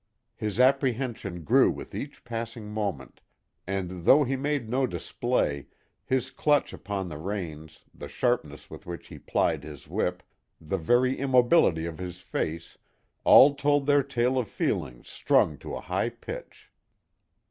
His 0.35 0.59
apprehension 0.59 1.43
grew 1.43 1.69
with 1.69 1.93
each 1.93 2.23
passing 2.25 2.71
moment, 2.71 3.21
and, 3.67 4.03
though 4.05 4.23
he 4.23 4.35
made 4.35 4.67
no 4.67 4.87
display, 4.87 5.67
his 6.03 6.31
clutch 6.31 6.73
upon 6.73 7.07
the 7.07 7.19
reins, 7.19 7.83
the 7.93 8.07
sharpness 8.07 8.67
with 8.67 8.87
which 8.87 9.09
he 9.09 9.19
plied 9.19 9.63
his 9.63 9.87
whip, 9.87 10.23
the 10.59 10.79
very 10.79 11.19
immobility 11.19 11.85
of 11.85 11.99
his 11.99 12.19
face, 12.21 12.79
all 13.25 13.53
told 13.53 13.85
their 13.85 14.01
tale 14.01 14.39
of 14.39 14.47
feelings 14.47 15.07
strung 15.07 15.55
to 15.59 15.75
a 15.75 15.81
high 15.81 16.09
pitch. 16.09 16.71